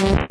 [0.00, 0.30] Mm-hmm.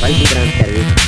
[0.00, 0.99] Buen transferir.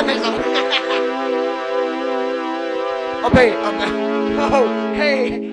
[0.00, 0.32] La maison.
[3.22, 3.70] Oh ben, oh.
[4.52, 5.49] Oh, hey,